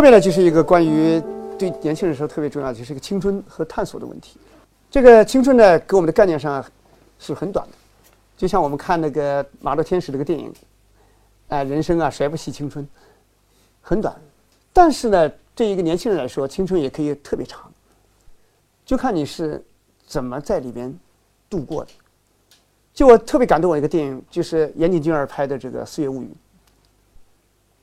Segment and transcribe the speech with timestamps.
[0.00, 1.22] 后面呢，就是一个关于
[1.58, 4.40] 对年轻人说特别重要，就是一个青春和探索的问题。
[4.90, 6.64] 这个青春呢，给我们的概念上
[7.18, 7.74] 是很短的，
[8.34, 10.50] 就像我们看那个《马路天使》这个电影，
[11.48, 12.88] 啊，人生啊，谁不惜青春？
[13.82, 14.18] 很短，
[14.72, 17.70] 但是呢，对一个年轻人来说，青春也可以特别长，
[18.86, 19.62] 就看你是
[20.06, 20.98] 怎么在里边
[21.50, 21.90] 度过的。
[22.94, 26.26] 就我特别感动我一个电影，就是岩井俊二拍的这个《岁月物语》。《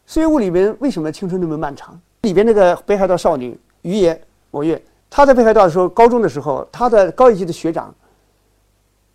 [0.07, 2.01] 岁月物语》里面为什么青春那么漫长？
[2.21, 4.19] 里边那个北海道少女于野
[4.51, 7.93] 某月，她在北海道的时候，高中的时候，她的高一级的学长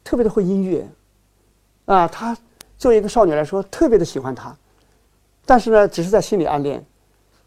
[0.02, 0.86] 特别的会音乐，
[1.84, 2.36] 啊，她
[2.78, 4.56] 作为一个少女来说，特别的喜欢他，
[5.44, 6.84] 但是呢，只是在心里暗恋。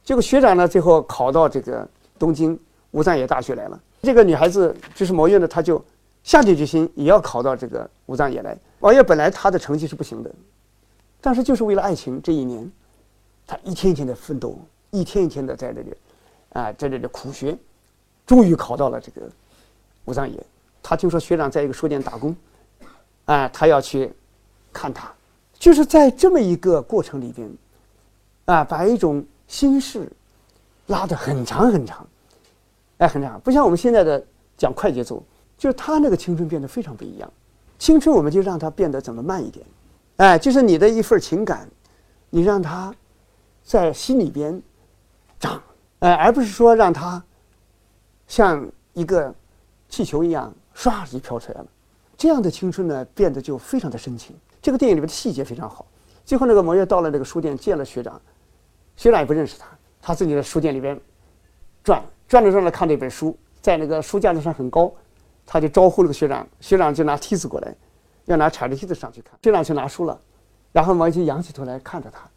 [0.04, 1.88] 结果学长呢，最后考到这个
[2.20, 2.60] 东京
[2.91, 3.80] 武藏野大学来了。
[4.02, 5.84] 这个女孩子就是某月呢，她就。
[6.26, 8.58] 下定决心也要考到这个武藏野来。
[8.80, 10.32] 王月本来他的成绩是不行的，
[11.22, 12.72] 但是就是为了爱情，这一年，
[13.46, 14.57] 他一天一天的奋斗，
[14.96, 15.93] 一天一天的在这里，
[16.54, 17.57] 啊，在这里苦学，
[18.26, 19.29] 终于考到了这个
[20.05, 20.46] 武藏野。
[20.82, 22.35] 他听说学长在一个书店打工，
[23.26, 24.12] 啊，他要去
[24.71, 25.12] 看他，
[25.54, 27.49] 就是在这么一个过程里边，
[28.46, 30.12] 啊，把一种心事
[30.88, 32.07] 拉得很长很长，
[32.98, 34.23] 哎，很长，不像我们现在的
[34.57, 35.23] 讲快节奏。
[35.57, 37.32] 就是他那个青春变得非常不一样，
[37.79, 39.66] 青春我们就让它变得怎么慢一点，
[40.18, 41.66] 哎，就是你的一份情感，
[42.29, 42.93] 你让它
[43.63, 44.62] 在心里边
[45.40, 45.62] 长，
[46.00, 47.24] 哎，而不是说让它
[48.28, 49.34] 像一个
[49.90, 51.68] 气球一样唰就飘出来了。
[52.18, 54.36] 这样的青春呢，变得就非常的深情。
[54.62, 55.86] 这个电影里面的细节非常好。
[56.24, 58.20] 最后那个魔月到了那个书店见了学长，
[58.96, 59.68] 学长也不认识他，
[60.02, 61.00] 他自己在书店里边
[61.84, 64.91] 转转着转着看这本书，在那个书架子上很高。
[65.47, 67.75] 他就招呼了个学长，学长就拿梯子过来，
[68.25, 69.38] 要拿踩着梯子上去看。
[69.44, 70.19] 学长去拿书了，
[70.72, 72.28] 然后王一就仰起头来看着他，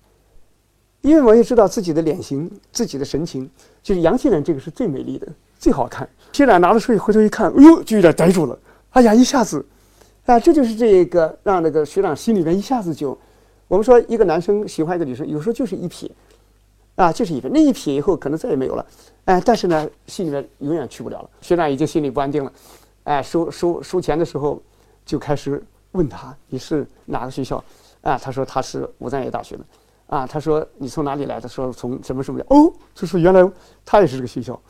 [1.01, 3.49] 因为我也知道自己的脸型、自己的神情，
[3.83, 5.27] 就是阳气人这个是最美丽的、
[5.59, 6.09] 最好看。
[6.33, 8.59] 学长拿了书，回头一看，哎呦，就有点呆住了。
[8.91, 9.65] 哎呀，一下子，
[10.27, 13.17] 啊，这就是这个让那个学长心里面一下子就，
[13.69, 16.11] 我们说一个男生喜欢一个女生，有时候就是一瞥，
[16.97, 18.85] 啊，就是一瞥，那一瞥以后可能再也没有了，
[19.25, 21.31] 哎，但是呢，心里面永远去不了了。
[21.41, 22.53] 学长已经心里不安定了。
[23.05, 24.61] 哎，收收收钱的时候，
[25.07, 27.63] 就开始问他你是哪个学校？
[28.03, 29.65] 啊，他说他是武藏野大学的。
[30.09, 31.49] 啊，他说你从哪里来的？
[31.49, 32.41] 说从什么什么。
[32.49, 33.49] 哦，就说原来
[33.85, 34.61] 他也是这个学校。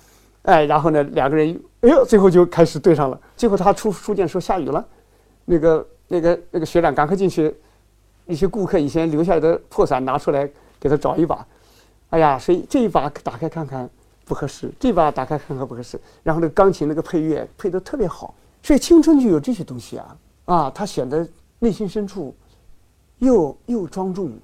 [0.43, 3.21] 哎，然后呢，两个人，哎呦，最后就开始对上了。
[3.37, 4.87] 最后他出书店说下雨了，
[5.47, 7.54] 那个那个那个学长赶快进去，
[8.26, 11.47] 一些顾客以前留下来的破伞拿出来给他找一把。
[12.10, 13.88] 哎呀，所以这一把打开看看。
[14.25, 15.99] 不合适，这把打开看看不合适。
[16.22, 21.26] 然后那个钢琴那个配乐配得特别好，所以青春就有这些东西啊啊，他显得
[21.60, 22.37] 内心深处
[23.20, 24.38] 又又庄重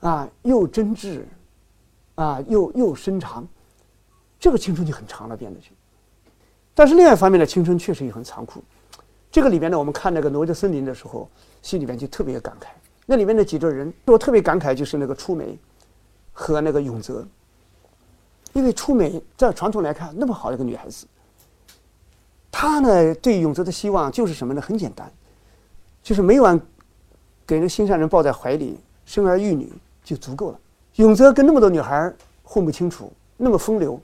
[0.00, 1.22] 啊，又真挚
[2.14, 3.46] 啊，又又深长。
[4.40, 5.66] 这个青春就很长了，变得就。
[6.74, 8.62] 但是另外一方面呢，青春确实也很残酷。
[9.30, 11.28] 这个里边呢，我们看那个《挪威的森林》的时候，
[11.60, 12.68] 心里边就特别感慨。
[13.04, 15.58] 那里面的几个人，我特别感慨，就是那个出梅
[16.32, 17.26] 和那个永泽。
[18.54, 21.06] 因为出美在传统来看那么好的一个女孩子，
[22.50, 24.60] 她呢对永泽的希望就是什么呢？
[24.60, 25.12] 很简单，
[26.02, 26.58] 就是每晚
[27.46, 29.70] 给那心上人抱在怀里，生儿育女
[30.08, 30.58] 就足够了。
[30.94, 32.10] 永泽跟那么多女孩
[32.42, 34.00] 混不清楚，那么风流，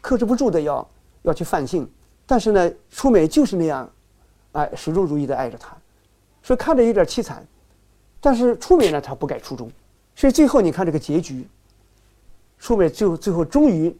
[0.00, 0.88] 克制不住的要
[1.22, 1.90] 要去犯性，
[2.24, 3.90] 但是呢，初美就是那样，
[4.52, 5.76] 哎，始终如一的爱着他，
[6.40, 7.44] 所以看着有点凄惨，
[8.20, 9.68] 但是初美呢，她不改初衷，
[10.14, 11.44] 所以最后你看这个结局。
[12.56, 13.92] 淑美最后最后终于，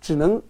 [0.00, 0.42] 只能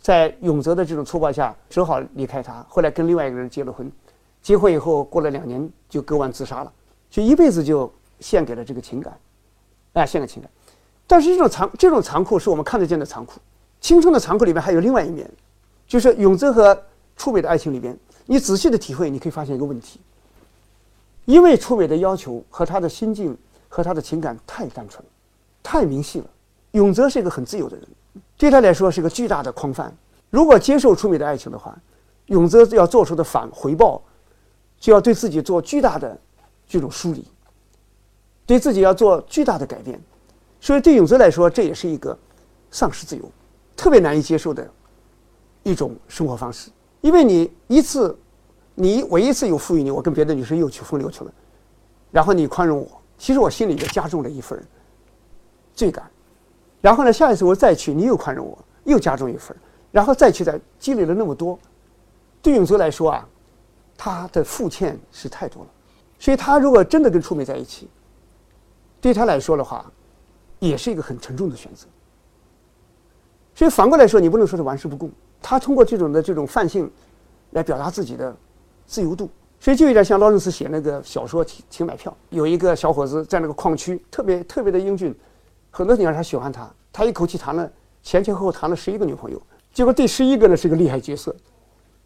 [0.00, 2.64] 在永泽的这种粗暴下，只好离开他。
[2.70, 3.92] 后来跟另外一个人结了婚，
[4.40, 6.72] 结婚以后过了两年就割腕自杀了，
[7.10, 9.12] 就一辈子就献给了这个情感，
[9.94, 10.50] 哎，献给情感。
[11.06, 13.40] 但是这种残这种残酷是我们看得见的残酷，
[13.80, 15.28] 青春的残酷里面还有另外一面，
[15.86, 16.80] 就是永泽和
[17.16, 17.96] 出美的爱情里边，
[18.26, 20.00] 你仔细的体会，你可以发现一个问题，
[21.24, 23.36] 因为出美的要求和他的心境
[23.68, 25.04] 和他的情感太单纯，
[25.62, 26.26] 太明细了。
[26.72, 27.86] 永泽是一个很自由的人，
[28.36, 29.94] 对他来说是个巨大的框范。
[30.30, 31.76] 如果接受出美的爱情的话，
[32.26, 34.02] 永泽要做出的反回报，
[34.80, 36.18] 就要对自己做巨大的
[36.66, 37.24] 这种梳理，
[38.46, 40.00] 对自己要做巨大的改变。
[40.60, 42.18] 所以对永泽来说，这也是一个
[42.70, 43.30] 丧失自由、
[43.76, 44.66] 特别难以接受的
[45.62, 46.70] 一种生活方式。
[47.02, 48.16] 因为你一次，
[48.74, 51.32] 你我一次有赋予你，我跟别的女生又去风流去了，
[52.10, 52.88] 然后你宽容我，
[53.18, 54.58] 其实我心里也加重了一份
[55.74, 56.10] 罪感。
[56.80, 59.54] 然后呢，下一次我再去，你又宽容我，又加重一分
[59.92, 61.58] 然后再去，再积累了那么多，
[62.40, 63.28] 对永泽来说啊，
[63.98, 65.68] 他的负欠是太多了，
[66.18, 67.88] 所以他如果真的跟初美在一起，
[69.04, 69.84] 对他来说的话，
[70.60, 71.86] 也是一个很沉重的选择，
[73.54, 75.10] 所以反过来说，你不能说是玩世不恭。
[75.42, 76.90] 他通过这种的这种泛性，
[77.50, 78.34] 来表达自己的
[78.86, 79.28] 自由度。
[79.60, 85.14] 所以就有点像劳伦斯写那个小说《请请买票》，有一个小伙子在那个矿区，特别特别的英俊，
[85.70, 87.70] 很多女孩喜欢他，他一口气谈了
[88.02, 89.38] 前前后后谈了十一个女朋友，
[89.74, 91.36] 结果第十一个呢是个厉害角色，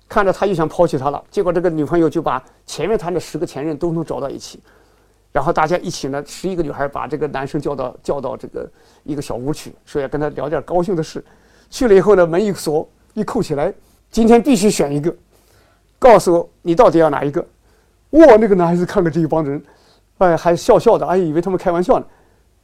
[0.08, 4.60] 看着他又想抛弃他了，结果这个女朋友就把前面谈的十个前任都能找到一起。
[5.30, 8.70] 然后大家一起呢，十一个女孩把这个男生叫到叫到这个
[9.04, 11.24] 一个小屋去，说要跟他聊点高兴的事。
[11.70, 13.72] 去了以后呢，门一锁一扣起来，
[14.10, 15.14] 今天必须选一个，
[15.98, 17.46] 告诉我你到底要哪一个。
[18.10, 19.62] 哇，那个男孩子看着这一帮人，
[20.16, 22.06] 哎，还笑笑的，哎，以为他们开玩笑呢。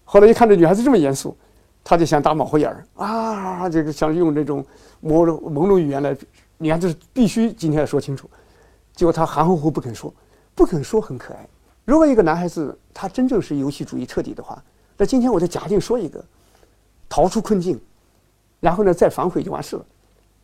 [0.05, 1.37] 后来一看这女孩子这么严肃，
[1.84, 4.64] 他就想打马虎眼儿啊，这个想用这种
[5.02, 6.17] 朦朦胧语言来，
[6.56, 8.28] 女孩子必须今天要说清楚。
[8.94, 10.12] 结果他含糊糊不肯说，
[10.55, 11.46] 不肯说很可爱。
[11.84, 14.62] 如果一个男孩子他真正是游戏主义彻底的话，
[14.96, 16.25] 那今天我就假定说一个，
[17.08, 17.81] 逃出困境，
[18.60, 19.84] 然后呢再反悔就完事了。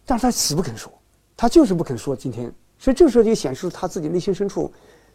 [0.04, 0.92] 但是他死不肯说，
[1.37, 2.14] 他就是不肯说。
[2.16, 4.70] 今天，所以这个时候就显示他自己内心深处，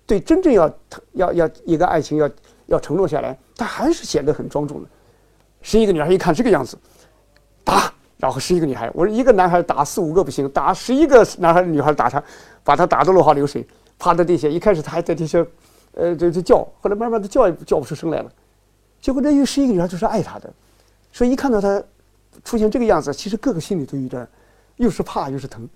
[0.06, 0.74] 对真正要
[1.12, 2.30] 要要一个爱情要
[2.68, 4.90] 要承诺下来，他还是显得很庄重的。
[5.62, 6.78] 十一个女孩一看这个样子，
[7.64, 12.24] 打，然后十一个女孩，我说一个男孩打四五个不行，打十一个男孩女孩打他，
[12.64, 13.68] 把他打得落花流水，
[14.00, 14.48] 趴在地下。
[14.48, 15.46] 一开始他还在地下。
[15.96, 18.32] 呃，这这叫，后来慢慢的叫也叫不出声来了，
[19.02, 20.54] 结果那又是一个女孩，就是爱他的，
[21.12, 21.82] 所以一看到他
[22.44, 24.28] 出现这个样子，其实各个心里都有点，
[24.76, 25.68] 又是怕又是疼，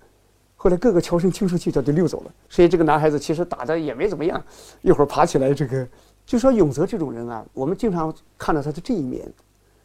[0.56, 2.30] 后来各个悄声轻声去，他就溜走了。
[2.50, 4.44] 所以这个男孩子其实打的也没怎么样，
[4.82, 5.88] 一会儿爬起来，这个
[6.26, 9.26] 就说永泽这种人啊，我们经常看到他的这一面，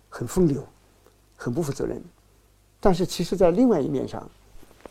[0.10, 0.62] 很风流，
[1.38, 2.04] 很不负责任，
[2.82, 4.30] 但是其实在另外一面上，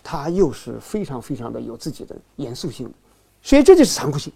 [0.03, 2.91] 他又是非常非常的有自己的严肃性，
[3.43, 4.33] 所以这就是残酷性。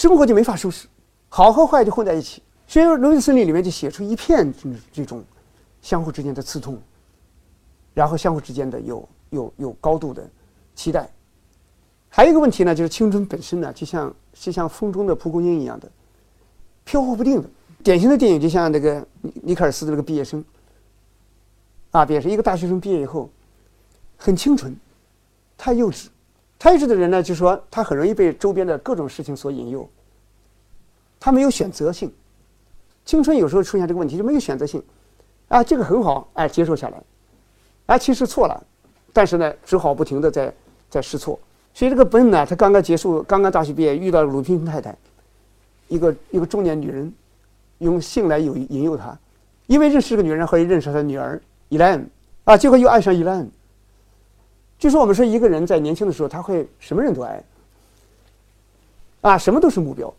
[0.00, 0.88] 生活就没法收拾，
[1.28, 2.42] 好和坏就混在一起。
[2.66, 4.50] 所以《龙与森林》里面就写出一片
[4.90, 5.22] 这种
[5.82, 6.80] 相互之间的刺痛，
[7.92, 10.26] 然后相互之间的有有有高度的
[10.74, 11.06] 期待。
[12.08, 15.86] 还有一个问题呢，就是青春本身呢，就像就像风中的蒲公英一样的
[16.84, 17.50] 飘忽不定的。
[17.84, 20.42] 典型的电影就像那个尼尼克尔斯的那个毕业生
[21.90, 23.28] 啊，毕业生一个大学生毕业以后
[24.16, 24.74] 很清纯，
[25.58, 26.06] 太幼稚。
[26.60, 29.88] 太幼稚的人呢，就说他很容易被周边的各种事情所引诱。
[31.18, 32.12] 他没有选择性，
[33.06, 34.82] 青春有时候出现这个问题就没有选择性，
[35.48, 37.02] 啊，这个很好，哎，接受下来，
[37.86, 38.62] 啊，其实错了，
[39.10, 40.52] 但是呢，只好不停的在
[40.90, 41.40] 在试错。
[41.72, 44.94] 所以这个本呢，他刚刚结束，刚刚大学毕业，遇到鲁滨逊太太，
[45.88, 47.10] 一个一个中年女人，
[47.78, 49.18] 用性来引引诱他，
[49.66, 51.40] 因为认识这个女人，后来认识他女儿
[51.70, 52.10] 伊莱恩，
[52.44, 53.50] 啊，结果又爱上伊莱恩。
[54.80, 57.44] 就说我们说一个人在年轻的时候，他会什么人都爱，
[59.20, 60.12] 啊，什么都是目标，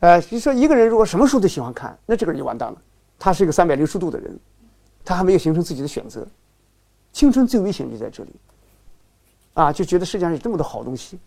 [0.00, 2.76] 呃，就说一个人如果什么书都喜欢看，那这个人就完蛋了。
[3.18, 4.38] 他是一个三百六十度的人，
[5.02, 6.26] 他还没有形成自己的选择。
[7.10, 8.30] 青春最危险就在这里，
[9.54, 11.18] 啊，就觉得世界上有这么多好东西，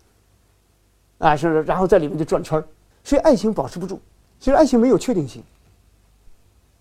[1.18, 2.64] 啊，是，然后在里面就转圈儿，
[3.04, 4.00] 所以爱情保持不住。
[4.40, 5.42] 其实爱情没有确定性，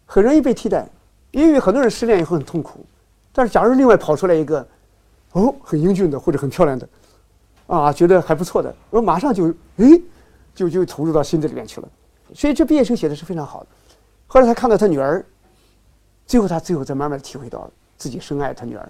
[0.05, 0.87] 很容易被替代，
[1.31, 2.85] 因为很多人失恋以后很痛苦，
[3.33, 4.69] 但是假如另外跑出来一个。
[5.35, 6.89] 哦，很英俊的或者很漂亮的，
[7.67, 10.01] 啊，觉得还不错的，我马上就诶，
[10.55, 11.89] 就就投入到心这里面去了。
[12.33, 13.67] 所以这毕业生写的是非常好的。
[14.29, 15.25] 后来他看到他女儿，
[16.25, 18.89] 最后他最后才慢慢体会到自己深爱他女儿。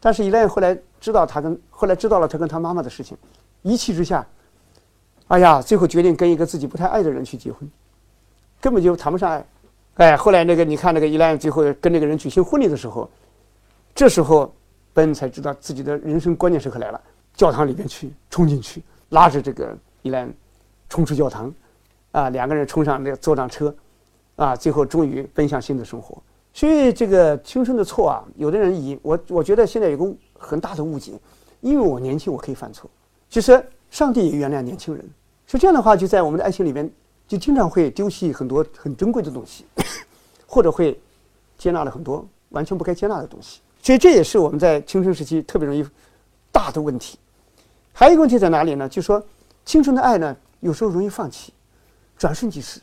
[0.00, 3.16] 但是伊莱后来知道他跟后来知道了他跟他妈妈的事情，
[3.62, 4.26] 一气之下，
[5.28, 7.70] 哎呀，最后决定跟一个自己不太爱的人去结婚，
[8.60, 9.46] 根本就谈不上爱。
[9.94, 13.08] 哎，后来那个你看那个伊莱最后跟那个人举行婚礼的时候，
[13.94, 14.52] 这时候。
[14.92, 17.00] 本才知道自己的人生关键时刻来了，
[17.34, 20.32] 教堂里边去冲进去，拉着这个伊兰
[20.88, 21.52] 冲出教堂，
[22.12, 23.74] 啊，两个人冲上那坐上车，
[24.36, 26.20] 啊，最后终于奔向新的生活。
[26.52, 31.12] 所以这个青春的错啊，有的人以我我觉得现在有个很大的误解，
[31.60, 32.90] 因为我年轻我可以犯错，
[33.28, 35.08] 其实上帝也原谅年轻人。
[35.46, 36.90] 所以这样的话，就在我们的爱情里面，
[37.28, 39.64] 就经常会丢弃很多很珍贵的东西，
[40.46, 41.00] 或者会
[41.56, 43.60] 接纳了很多完全不该接纳的东西。
[43.82, 45.84] 所以这也是我们在青春时期特别容易
[46.52, 47.18] 大的问题。
[47.92, 48.88] 还有一个问题在哪里呢？
[48.88, 49.22] 就说
[49.64, 51.52] 青春的爱呢，有时候容易放弃，
[52.16, 52.80] 转瞬即逝。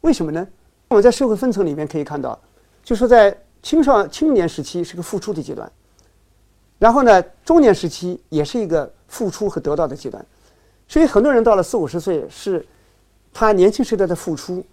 [0.00, 0.46] 为什么呢？
[0.88, 2.38] 我们在社会分层里面可以看到，
[2.82, 5.70] 就说在青少青年时期是个付出的阶段，
[6.78, 10.24] 然后呢，中年时期也是一个付出和得到的阶段。
[10.86, 12.64] 所以很多人到了四五十岁，是
[13.32, 14.64] 他年轻时代的付出，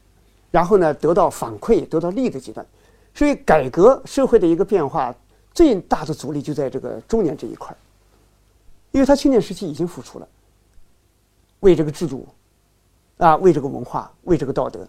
[0.52, 2.66] 然后呢得到反馈、得到利益的阶段。
[3.14, 5.14] 所以，改革社会的一个变化，
[5.54, 7.78] 最大的阻力就在这个中年这一块儿，
[8.92, 10.28] 因为他青年时期已经付出了，
[11.60, 12.28] 为这个制度，
[13.18, 14.88] 啊，为这个文化，为这个道德，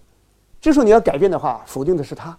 [0.60, 2.36] 这时候你要改变的话，否定的是他，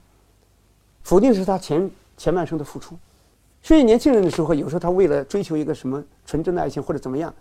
[1.03, 2.97] 否定的是他前前半生的付出。
[3.61, 7.33] 所以年轻人的时候，有时候他为了追求一个什么纯真的爱情或者怎么样，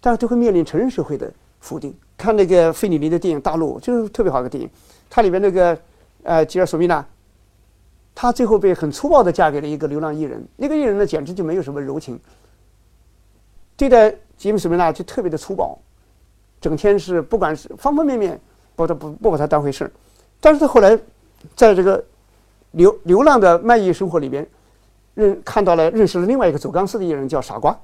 [0.00, 1.94] 但是都会面临成人社会的否定。
[2.16, 4.68] 看那个费里尼的电影《大陆》，就是特别好的电影。
[5.10, 5.78] 它里边那个
[6.22, 7.04] 呃吉尔索米娜，
[8.20, 10.44] 她最后被很粗暴的嫁给了一个流浪艺人。
[10.56, 12.18] 那个艺人呢，简直就没有什么柔情，
[13.76, 15.78] 对待吉姆索米娜就特别的粗暴，
[16.60, 18.40] 整天是不管是方方面面
[18.74, 19.92] 不他不不把他当回事儿。
[20.40, 20.98] 但是他后来
[21.54, 22.04] 在这个
[22.72, 24.44] 流流浪的卖艺生活里边。
[25.14, 27.76] 认看到了，认识了另外一个走钢丝的艺人，叫傻瓜。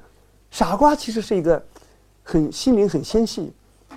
[0.53, 1.61] 傻瓜其实是一个
[2.23, 3.53] 很心灵很纤细、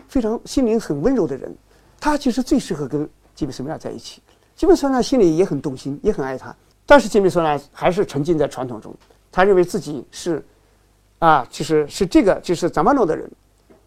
[0.08, 1.56] 非常心灵很温柔的人。
[2.00, 4.24] 他其实最适合跟吉米·索米亚在一起。
[4.58, 6.54] 吉米·索米亚心里也很动心，也很爱他。
[6.86, 8.94] 但是吉米·索米亚还是沉浸在传统中，
[9.32, 10.44] 他认为自己是
[11.20, 13.30] 啊，其实是这个就是扎马诺的人。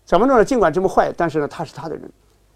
[0.07, 2.09] 扎马诺呢，尽管这么坏，但是呢，他是他的人。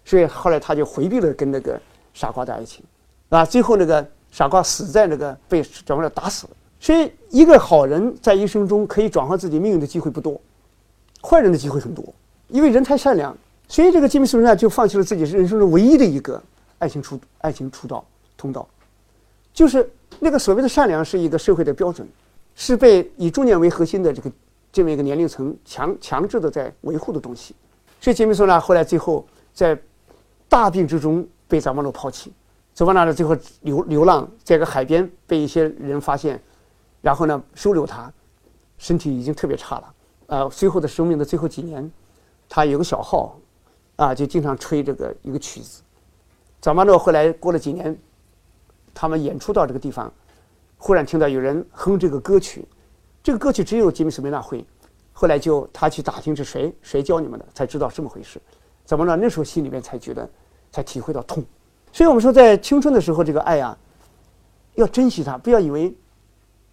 [0.05, 1.79] 所以后来他就回避了跟那个
[2.13, 2.83] 傻瓜的爱情。
[3.29, 6.53] 啊，最后那个傻瓜死在那个被扎马诺打死了。
[6.79, 10.39] 所以，一个好人在一生中可以转换自己命运的机会不多，
[11.21, 12.05] 坏人的机会很多。
[12.47, 13.35] 因为人太善良，
[13.67, 16.41] 所以这个吉米·斯文纳就放弃了自己人生中唯一的一个
[16.79, 18.05] 爱情出爱情出道
[18.37, 18.67] 通道，
[19.53, 19.89] 就是
[20.19, 22.07] 那个所谓的善良是一个社会的标准，
[22.55, 24.31] 是被以中年为核心的这个
[24.71, 27.55] 这么一个年龄层强强制的在维护的东西。
[28.01, 29.77] 所以，杰米·斯文纳后来最后在
[30.47, 32.31] 大病之中被扎马诺抛弃，
[32.73, 36.41] 扎马诺最后流流浪在个海边被一些人发现。
[37.01, 38.11] 然后呢，收留他，
[38.79, 39.93] 身体已经特别差了。
[40.25, 41.91] 呃，最后的生命的最后几年，
[42.49, 43.37] 他有个小号，
[43.95, 45.83] 啊，就经常吹这个一个曲子。
[46.65, 47.95] 早马诺后来过了几年，
[48.91, 50.11] 他们演出到这个地方，
[50.79, 52.67] 忽然听到有人哼这个歌曲，
[53.21, 54.65] 这个歌曲只有吉米斯梅纳会。
[55.13, 58.41] 后来就他去打听是谁谁教你们的，才知道这么回事。
[58.83, 59.15] 怎么呢？
[59.15, 60.27] 那时候心里面才觉得，
[60.71, 61.45] 才体会到痛。
[61.93, 63.77] 所以我们说，在青春的时候，这个爱啊，
[64.73, 65.95] 要珍惜它，不要以为。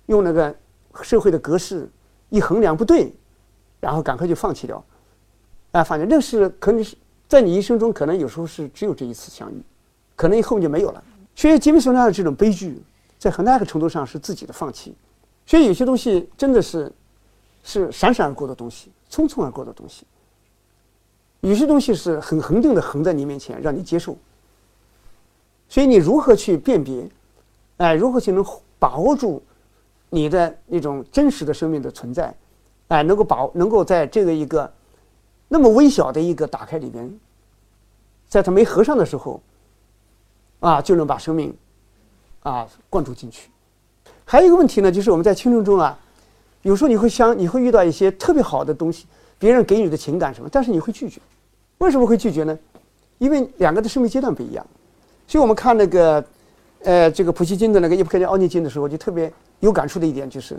[0.06, 0.56] 用那个
[1.02, 1.86] 社会的格式
[2.30, 3.12] 一衡量不对，
[3.78, 4.82] 然后赶快就放弃掉，
[5.72, 6.96] 啊，反正那是可能是
[7.28, 9.62] 在你一生中可能有时候是只有这一次相遇，
[10.22, 11.02] 可能以后就没有了。
[11.34, 12.80] 所以吉米索纳的这种悲剧，
[13.18, 14.94] 在很大一个程度上是自己的放弃。
[15.44, 16.92] 所以有些东西真的是
[17.64, 20.06] 是闪闪而过的东西，匆匆而过的东西。
[21.40, 24.16] 有些东西是很恒定的横在你面前，让你接受。
[25.68, 27.04] 所以你如何去辨别？
[27.78, 28.46] 哎，如何去能
[28.78, 29.42] 把握住？
[30.08, 32.32] 你的那种真实的生命的存在，
[32.86, 34.72] 哎，能够把能够在这个一个
[35.48, 37.12] 那么微小的一个打开里边，
[38.28, 39.42] 在它没合上的时候，
[40.62, 41.54] 啊，就能把生命
[42.42, 43.50] 啊灌注进去。
[44.24, 45.98] 还有一个问题呢，就是我们在青春中啊，
[46.62, 49.06] 有时候你会想，你会遇到一些特别好的东西，
[49.38, 51.20] 别人给你的情感什么，但是你会拒绝。
[51.78, 52.58] 为什么会拒绝呢？
[53.18, 54.66] 因为两个的生命阶段不一样。
[55.26, 56.24] 所以我们看那个
[56.84, 59.30] 呃这个普希金的那个叶夫克涅奥涅金的时候，就特别。
[59.60, 60.58] 有感触的一点就是，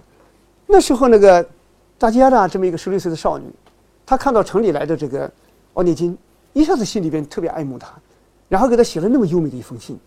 [0.66, 1.46] 那时候那个
[1.98, 3.44] 大家呢，这么一个十六岁的少女，
[4.06, 5.30] 她看到城里来的这个
[5.74, 6.18] 奥涅金，
[6.54, 7.94] 一下子心里边特别爱慕他，
[8.50, 9.98] 然后给他写了那么优美的一封信。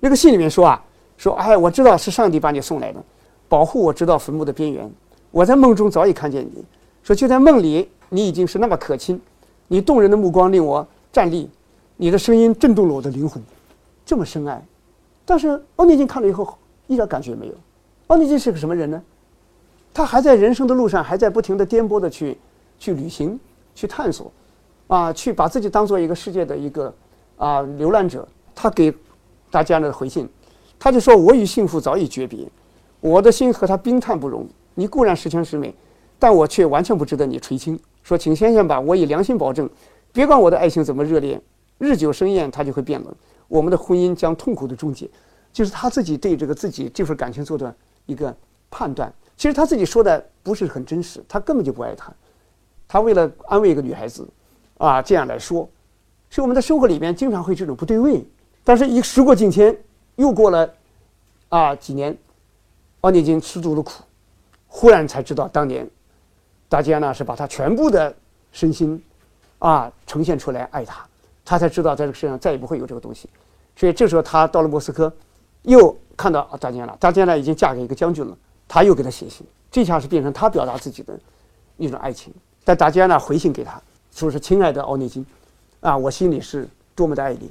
[0.00, 0.82] 那个信里面说啊，
[1.16, 3.02] 说哎，我知道是上帝把你送来的，
[3.48, 4.90] 保护我知道坟墓的边缘。
[5.30, 6.64] 我在梦中早已看见你，
[7.02, 9.20] 说就在梦里，你已经是那么可亲，
[9.68, 11.48] 你动人的目光令我站立，
[11.96, 13.42] 你的声音震动了我的灵魂，
[14.04, 14.62] 这么深爱。
[15.24, 17.54] 但是奥涅金看了以后，一点感觉没有。
[18.08, 19.00] 奥尼金是个什么人呢？
[19.94, 22.36] 他还在人生的路上，还在不停的颠簸的去
[22.78, 23.38] 去旅行、
[23.74, 24.30] 去探索，
[24.88, 26.92] 啊，去把自己当做一个世界的一个
[27.36, 28.26] 啊流浪者。
[28.54, 28.94] 他给
[29.50, 30.28] 大家的回信，
[30.78, 32.46] 他就说：“我与幸福早已诀别，
[33.00, 34.46] 我的心和他冰炭不容。
[34.74, 35.74] 你固然十全十美，
[36.18, 37.78] 但我却完全不值得你垂青。
[38.02, 39.68] 说，请先生吧，我以良心保证，
[40.12, 41.40] 别管我的爱情怎么热烈，
[41.78, 43.14] 日久生厌，它就会变冷。
[43.48, 45.08] 我们的婚姻将痛苦的终结。”
[45.52, 47.74] 就是他自己对这个自己这份感情做的。
[48.06, 48.36] 一个
[48.68, 52.12] 判断，其实他自己说的不是很真实，他根本就不爱她，
[52.88, 54.28] 他为了安慰一个女孩子，
[54.76, 55.70] 啊，这样来说，
[56.32, 58.26] 所以我们在生活里面经常会这种不对位。
[58.64, 59.76] 但是，一时过境迁，
[60.16, 60.68] 又过了
[61.50, 62.16] 啊几年，
[63.02, 64.02] 奥涅金吃足了苦，
[64.66, 65.86] 忽然才知道当年，
[66.70, 68.14] 大家呢是把他全部的
[68.50, 68.98] 身心
[69.58, 71.06] 啊呈现出来爱他，
[71.44, 73.28] 他才知道在这个世界上再也不会有这个东西。
[73.76, 75.12] 所以这时候他到了莫斯科，
[75.62, 75.94] 又。
[76.14, 78.36] 看到啊，大家了，大家呢已经嫁给一个将军了，
[78.68, 81.18] 他又给他写信，这下是变成他表达自己的
[81.78, 82.32] 一种爱情。
[82.64, 83.80] 但大家呢回信给他，
[84.12, 85.24] 说是亲爱的奥涅金，
[85.82, 87.50] 啊，我心里是多么的爱你，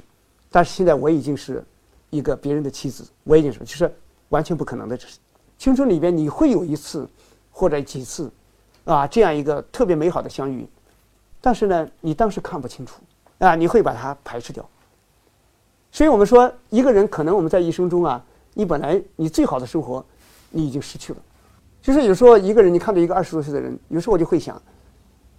[0.50, 1.64] 但是现在我已经是
[2.10, 3.94] 一个别人的妻子，我已经是就是
[4.30, 4.98] 完全不可能的。
[5.56, 7.08] 青春里边你会有一次
[7.52, 8.28] 或者几次
[8.84, 10.66] 啊这样一个特别美好的相遇，
[11.40, 13.00] 但是呢你当时看不清楚
[13.38, 14.68] 啊，你会把它排斥掉。
[15.92, 18.24] 所以我们说一个人可能我们在一生中啊。
[18.54, 20.04] 你本来你最好的生活，
[20.50, 21.18] 你已经失去了。
[21.80, 24.60] 就是有时候一个人，你看到一个二十多岁的人，有时候我就会想，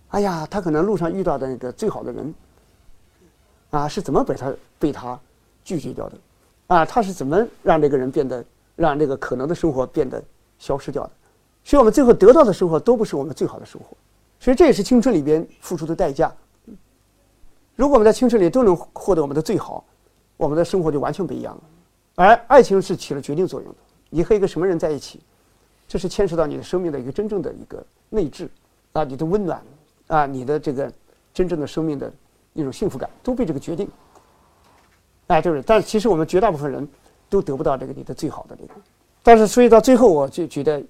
[0.07, 2.33] 哎呀，他可能路上遇到的那个最好的人，
[3.73, 5.19] 啊，是怎么被他被他
[5.63, 6.17] 拒绝掉的？
[6.67, 10.23] 啊，他是怎么让这个人变得让这个可能的生活变得
[10.59, 11.11] 消失掉的？
[11.63, 13.97] 所以我们最后得到的生活都不是我们最好的生活，
[14.39, 16.31] 所以这也是青春里边付出的代价。
[17.75, 19.83] 如果我们在青春里都能获得我们的最好，
[20.37, 21.61] 我们的生活就完全不一样了。
[22.13, 23.77] 而爱情是起了决定作用的。
[24.11, 25.19] 你和一个什么人在一起，
[25.87, 28.47] 这是牵涉到你的生命的一个真正的一个内质
[28.91, 29.59] 啊，你的温暖
[30.05, 30.91] 啊，你的这个
[31.33, 32.13] 真正的生命的
[32.53, 33.87] 一种幸福感都被这个决定。
[35.27, 36.87] 哎，就是，但其实我们绝大部分人
[37.29, 38.73] 都得不到这个你的最好的这个。
[39.21, 40.83] 但是，所以到最后，我就觉得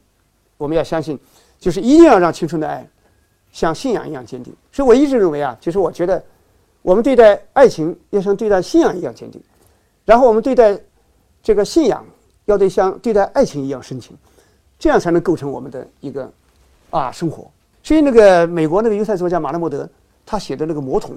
[0.57, 1.19] 我们要相信，
[1.59, 2.87] 就是一定要让青春的爱
[3.51, 4.53] 像信仰一样坚定。
[4.71, 6.23] 所以我一直认为啊，就是我觉得。
[6.81, 9.41] 我们对待爱情要像对待信仰一样坚定，
[10.03, 10.77] 然后我们对待
[11.41, 12.05] 这个信仰
[12.43, 14.17] 要对像对待爱情一样深情，
[14.77, 16.29] 这样才能构成我们的一个
[16.89, 17.49] 啊生活。
[17.81, 19.89] 所以那个美国那个犹太作家马勒莫德
[20.25, 21.15] 他写的那个《魔童》，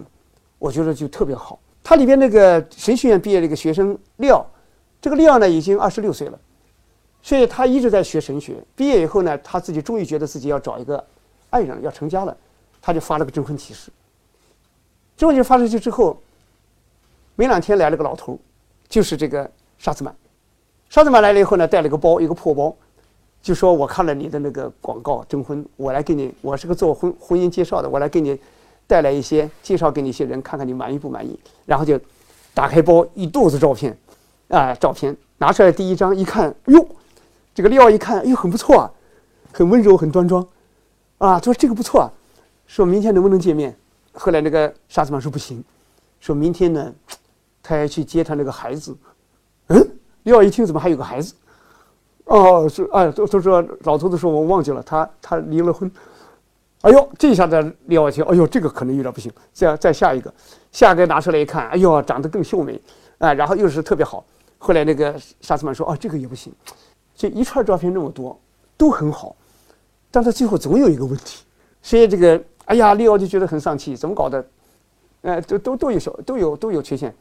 [0.59, 1.59] 我觉得就特别好。
[1.83, 4.45] 他里边那个神学院毕业的一个学生廖，
[5.01, 6.39] 这个廖呢已经二十六岁了，
[7.23, 8.57] 所以他一直在学神学。
[8.75, 11.05] 毕业以后呢，他自己终于觉得自己要找一个
[11.51, 12.37] 爱人，要成家了，
[12.83, 13.91] 他就发了个征婚启事。
[15.17, 16.21] 征婚启事发出去之后，
[17.37, 18.39] 没两天来了个老头，
[18.89, 19.49] 就是这个
[19.79, 20.15] 沙兹曼。
[20.89, 22.75] 沙兹曼来了以后呢，带了个包，一个破包，
[23.43, 28.39] 就说我看了你的那个广告征婚，我来给你，我是个做婚婚姻介绍的，我来给你
[28.87, 31.39] 带来一些介绍给你一些人，看看你满意不满意。
[31.65, 32.01] 然后就
[32.55, 33.97] 打开包，一肚子照片，
[34.49, 36.87] 啊，照片拿出来第一张一看，哟，
[37.55, 38.91] 这个廖一看，哎呦，很不错啊，
[39.53, 40.43] 很温柔，很端庄，
[41.19, 42.11] 啊，他说这个不错，啊，
[42.67, 43.77] 说明天能不能见面？
[44.13, 45.63] 后来那个沙子曼说不行，
[46.21, 46.93] 说明天呢，
[47.63, 48.97] 他要去接他那个孩子。
[49.69, 49.89] 嗯，
[50.23, 51.35] 廖一听怎么还有个孩子？
[52.25, 55.91] 哦，是哎，都都说老头子说我忘记了，他他离了婚。
[56.87, 59.33] 哎呦，这下子利奥一听，哎呦，这个可能有点不行。
[59.53, 60.33] 再再下一个，
[60.71, 62.81] 下一个拿出来一看，哎呦，长得更秀美，
[63.19, 64.25] 啊，然后又是特别好。
[64.57, 66.53] 后来那个沙斯曼说，哦，这个也不行。
[67.17, 68.39] 这一串照片那么多，
[68.77, 69.35] 都很好，
[70.13, 71.45] 但他最后总有一个问题，
[71.83, 72.41] 所以这个。
[72.67, 74.45] 哎呀，利奥就觉得很丧气，怎么搞的？
[75.23, 77.15] 哎，都都都有手，都有都有缺陷。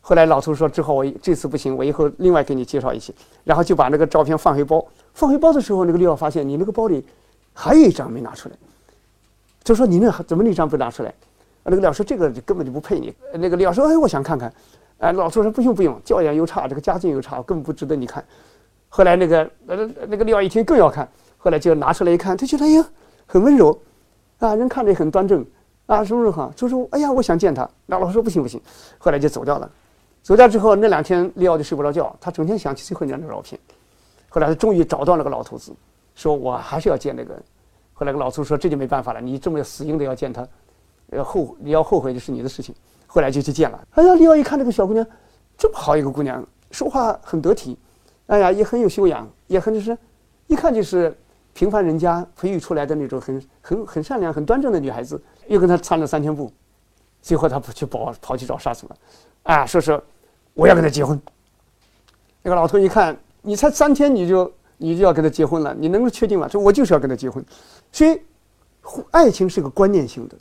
[0.00, 4.84] 后来老头说：“只好我这次不行，我以后另外给你介绍一些。”然后就把那个照片放回包。
[5.14, 7.04] 放回包的时候，那个利奥发现你那个包里
[7.52, 8.54] 还有一张没拿出来，
[9.68, 11.12] 就说：“你那怎么那张不拿出来？”
[11.62, 14.50] 那个廖说：“这个根本就不配你。”那个廖说：“哎，我想看看。”
[14.96, 18.24] 哎，老头说：“不用不用，教养又差，这个家境又差，根本不值得你看。”
[18.88, 22.88] 后来那个呃那个廖一听更要看，后来就拿出来一看，他觉得哎呀
[23.26, 23.78] 很温柔。
[24.38, 25.44] 啊，人看着也很端正，
[25.84, 27.68] 啊，什么时候就说，哎呀，我想见他。
[27.84, 28.58] 那老师说不行不行，
[28.96, 29.70] 后来就走掉了。
[30.22, 33.60] 走掉之后，那两天廖就睡不着觉，他整天想起最后那张照片。
[34.30, 35.72] 后来他终于找到那个老头子，
[36.14, 37.38] 说我还是要见那个。
[37.98, 40.46] 后来老头说，这就没办法了，你这么死硬的要见他，
[41.08, 42.72] 要后你要后悔就是你的事情。
[43.08, 43.88] 后来就去见了。
[43.90, 45.04] 哎呀，李敖一看这个小姑娘，
[45.56, 47.76] 这么好一个姑娘，说话很得体，
[48.26, 49.98] 哎呀，也很有修养，也很就是，
[50.46, 51.12] 一看就是。
[51.54, 56.52] 平凡人家培育出来的那种很很很善良、很端正的女孩子，又跟他缠了三天步，
[57.20, 58.96] 最后他不去跑跑去找杀手了，
[59.42, 60.00] 啊，说是
[60.54, 61.20] 我要跟他结婚。
[62.42, 66.48] 那个老头一看，你才三天你就你就要跟他结婚了，你能够确定吗？
[66.48, 67.44] 说我就是要跟他结婚。
[67.92, 68.18] 所以，
[69.10, 70.36] 爱情是个观念性的，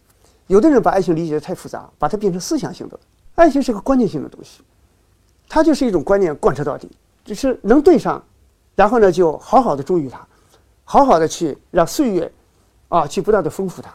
[0.48, 3.00] 有的人把爱情理解的太复杂，把它变成思想性的。
[3.36, 4.62] 爱情是个观念性的东西，
[5.50, 6.90] 它就是一种观念贯彻到底，
[7.26, 8.24] 就是能对上，
[8.76, 10.26] 然后呢就好好的忠于他。
[10.90, 12.32] 好好的去让岁月，
[12.88, 13.94] 啊，去不断的丰富他，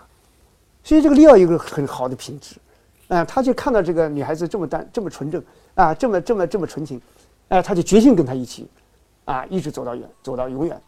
[0.85, 2.57] 所以这个利奥有个很好的品质，
[3.09, 5.43] 啊，他就看到这个女孩子这么单这么纯正，
[5.75, 7.01] 啊，这么这么这么纯情，
[7.49, 8.69] 哎，他就决心跟她一起，
[9.25, 10.79] 啊，一直走到远，走到永远。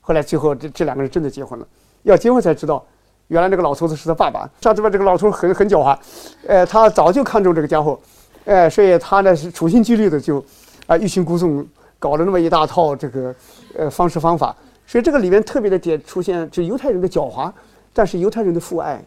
[0.00, 1.66] 后来最后这这两个人真的结婚了，
[2.02, 2.84] 要结婚才知道，
[3.28, 4.48] 原来那个老头子是他爸爸。
[4.60, 5.98] 上次吧，这个老头很很狡猾，
[6.46, 7.98] 呃，他早就看中这个家伙，
[8.44, 10.44] 哎，所以他呢是处心积虑的就，
[10.86, 11.66] 啊，欲擒故纵，
[11.98, 13.34] 搞了那么一大套这个，
[13.76, 14.54] 呃，方式方法。
[14.86, 17.50] 所以这个里面特别的点出现，就犹太人的狡猾，
[17.94, 19.02] 但是犹太人的父爱，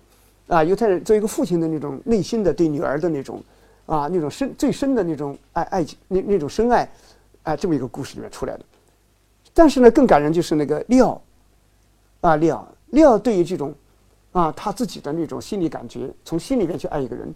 [0.47, 3.39] 啊，犹太人作为一个父亲的那种内心的对女儿的那种，
[3.85, 6.89] 啊，那种深最深的那种爱爱情，那那种深爱，
[7.47, 8.65] 哎，这么一个故事里面出来的。
[9.53, 11.21] 但是呢，更感人就是那个利奥，
[12.19, 13.73] 啊，利奥，利奥对于这种，
[14.33, 17.33] 啊，他自己的那种心理感觉，从心里面去爱一个人，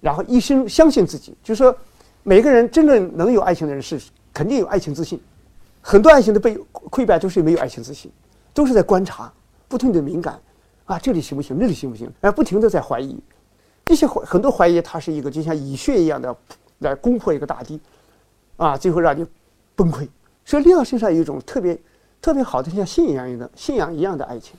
[0.00, 1.74] 然后一生相信自己，就是说，
[2.24, 4.00] 每个人真正能有爱情的人是
[4.34, 5.20] 肯定有爱情自信。
[5.80, 8.10] 很多爱情的被溃败都是没有爱情自信，
[8.52, 9.32] 都是在观察，
[9.68, 10.40] 不停的敏感，
[10.86, 11.56] 啊，这里行不行？
[11.56, 12.12] 那里行不行？
[12.20, 13.16] 哎，不停的在怀疑，
[13.84, 16.36] 这些怀很多怀疑，它是一个就像蚁穴一样的
[16.80, 17.80] 来攻破一个大地，
[18.56, 19.24] 啊，最后让你
[19.82, 20.06] 崩溃，
[20.44, 21.76] 所以利奥身上有一种特别
[22.20, 24.54] 特别好的像信仰一样的信仰一样的爱情。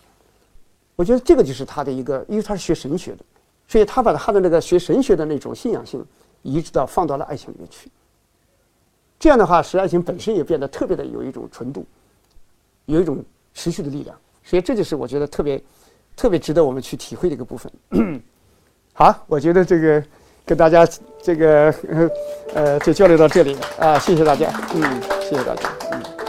[0.97, 3.19] 我觉得这个就是他的一个，因为他是学神学的，
[3.69, 6.05] 所以他把他的那个学神学的那种信仰性
[6.41, 7.89] 移植到放到了爱情里面去。
[9.17, 11.85] 这样的话，使爱情本身也变得特别的有一种纯度，
[12.85, 14.13] 有一种持续的力量。
[14.43, 15.63] 所以这就是我觉得特别
[16.17, 17.71] 特别值得我们去体会的一个部分。
[18.91, 20.03] 好，我觉得这个
[20.45, 20.87] 跟大家
[21.21, 21.73] 这个
[22.53, 23.57] 呃就交流到这里。
[23.79, 26.22] 啊，谢谢大家，嗯，谢谢大家，嗯。